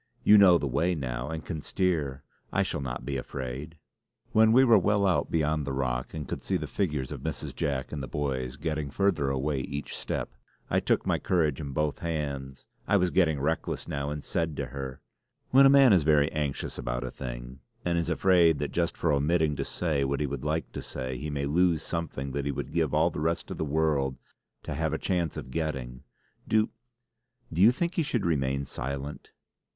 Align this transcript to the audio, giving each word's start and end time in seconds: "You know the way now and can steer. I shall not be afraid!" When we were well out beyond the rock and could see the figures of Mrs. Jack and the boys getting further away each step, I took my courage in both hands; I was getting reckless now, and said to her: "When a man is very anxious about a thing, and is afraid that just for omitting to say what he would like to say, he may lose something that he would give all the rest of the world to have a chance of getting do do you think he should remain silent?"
"You 0.23 0.35
know 0.39 0.57
the 0.57 0.65
way 0.65 0.95
now 0.95 1.29
and 1.29 1.45
can 1.45 1.61
steer. 1.61 2.23
I 2.51 2.63
shall 2.63 2.81
not 2.81 3.05
be 3.05 3.17
afraid!" 3.17 3.77
When 4.31 4.51
we 4.51 4.63
were 4.65 4.79
well 4.79 5.05
out 5.05 5.29
beyond 5.29 5.63
the 5.67 5.73
rock 5.73 6.15
and 6.15 6.27
could 6.27 6.41
see 6.41 6.57
the 6.57 6.65
figures 6.65 7.11
of 7.11 7.21
Mrs. 7.21 7.53
Jack 7.53 7.91
and 7.91 8.01
the 8.01 8.07
boys 8.07 8.55
getting 8.55 8.89
further 8.89 9.29
away 9.29 9.59
each 9.59 9.95
step, 9.95 10.33
I 10.71 10.79
took 10.79 11.05
my 11.05 11.19
courage 11.19 11.61
in 11.61 11.69
both 11.73 11.99
hands; 11.99 12.65
I 12.87 12.97
was 12.97 13.11
getting 13.11 13.39
reckless 13.39 13.87
now, 13.87 14.09
and 14.09 14.23
said 14.23 14.57
to 14.57 14.65
her: 14.73 15.01
"When 15.51 15.67
a 15.67 15.69
man 15.69 15.93
is 15.93 16.01
very 16.01 16.31
anxious 16.31 16.79
about 16.79 17.03
a 17.03 17.11
thing, 17.11 17.59
and 17.85 17.95
is 17.99 18.09
afraid 18.09 18.57
that 18.57 18.71
just 18.71 18.97
for 18.97 19.13
omitting 19.13 19.55
to 19.57 19.63
say 19.63 20.03
what 20.03 20.19
he 20.19 20.25
would 20.25 20.43
like 20.43 20.71
to 20.71 20.81
say, 20.81 21.15
he 21.19 21.29
may 21.29 21.45
lose 21.45 21.83
something 21.83 22.31
that 22.31 22.45
he 22.45 22.51
would 22.51 22.71
give 22.73 22.91
all 22.91 23.11
the 23.11 23.19
rest 23.19 23.51
of 23.51 23.59
the 23.59 23.63
world 23.65 24.17
to 24.63 24.73
have 24.73 24.93
a 24.93 24.97
chance 24.97 25.37
of 25.37 25.51
getting 25.51 26.01
do 26.47 26.71
do 27.53 27.61
you 27.61 27.71
think 27.71 27.93
he 27.93 28.01
should 28.01 28.25
remain 28.25 28.65
silent?" 28.65 29.29